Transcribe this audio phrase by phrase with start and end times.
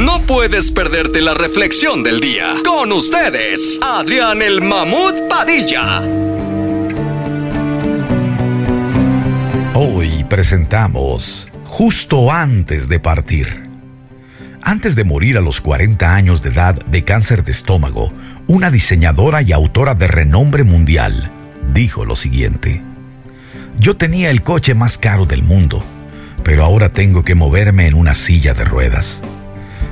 [0.00, 2.54] No puedes perderte la reflexión del día.
[2.64, 6.00] Con ustedes, Adrián el Mamut Padilla.
[9.74, 13.68] Hoy presentamos Justo antes de partir.
[14.62, 18.10] Antes de morir a los 40 años de edad de cáncer de estómago,
[18.46, 21.30] una diseñadora y autora de renombre mundial
[21.74, 22.82] dijo lo siguiente.
[23.78, 25.84] Yo tenía el coche más caro del mundo,
[26.42, 29.20] pero ahora tengo que moverme en una silla de ruedas.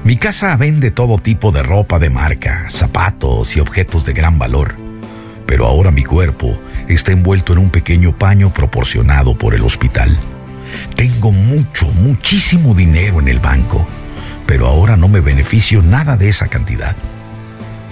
[0.05, 4.77] Mi casa vende todo tipo de ropa de marca, zapatos y objetos de gran valor,
[5.47, 10.17] pero ahora mi cuerpo está envuelto en un pequeño paño proporcionado por el hospital.
[10.95, 13.87] Tengo mucho, muchísimo dinero en el banco,
[14.47, 16.97] pero ahora no me beneficio nada de esa cantidad.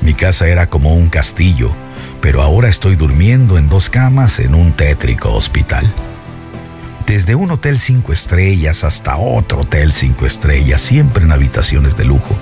[0.00, 1.72] Mi casa era como un castillo,
[2.20, 5.92] pero ahora estoy durmiendo en dos camas en un tétrico hospital.
[7.06, 12.36] Desde un hotel cinco estrellas hasta otro hotel cinco estrellas, siempre en habitaciones de lujo.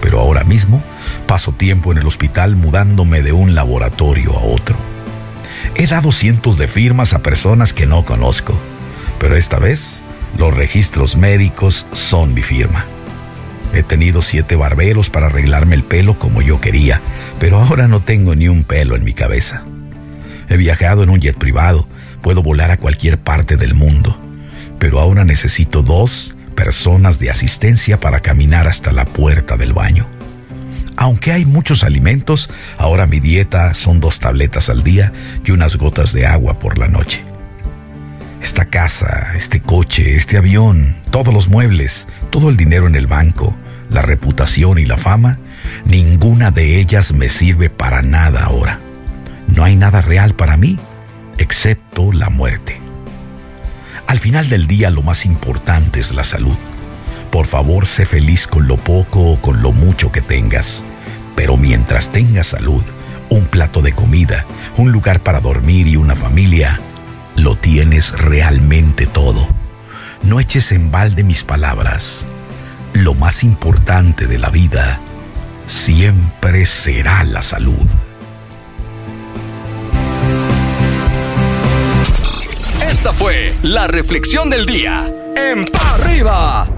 [0.00, 0.82] Pero ahora mismo
[1.26, 4.76] paso tiempo en el hospital mudándome de un laboratorio a otro.
[5.74, 8.54] He dado cientos de firmas a personas que no conozco,
[9.18, 10.00] pero esta vez
[10.38, 12.86] los registros médicos son mi firma.
[13.74, 17.02] He tenido siete barberos para arreglarme el pelo como yo quería,
[17.38, 19.64] pero ahora no tengo ni un pelo en mi cabeza.
[20.48, 21.86] He viajado en un jet privado,
[22.22, 24.18] puedo volar a cualquier parte del mundo,
[24.78, 30.06] pero ahora necesito dos personas de asistencia para caminar hasta la puerta del baño.
[30.96, 35.12] Aunque hay muchos alimentos, ahora mi dieta son dos tabletas al día
[35.44, 37.22] y unas gotas de agua por la noche.
[38.42, 43.54] Esta casa, este coche, este avión, todos los muebles, todo el dinero en el banco,
[43.90, 45.38] la reputación y la fama,
[45.84, 48.80] ninguna de ellas me sirve para nada ahora.
[49.54, 50.78] No hay nada real para mí,
[51.38, 52.80] excepto la muerte.
[54.06, 56.56] Al final del día lo más importante es la salud.
[57.30, 60.84] Por favor, sé feliz con lo poco o con lo mucho que tengas.
[61.34, 62.82] Pero mientras tengas salud,
[63.28, 64.44] un plato de comida,
[64.76, 66.80] un lugar para dormir y una familia,
[67.34, 69.48] lo tienes realmente todo.
[70.22, 72.26] No eches en balde mis palabras.
[72.94, 75.00] Lo más importante de la vida
[75.66, 77.86] siempre será la salud.
[83.62, 86.70] La reflexión del día en Pa' Arriba.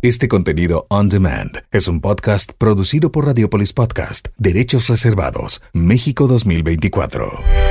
[0.00, 7.67] Este contenido on demand es un podcast producido por Radiopolis Podcast, Derechos Reservados, México 2024.